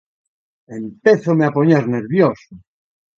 [0.77, 2.53] Empézome a poñer nervioso.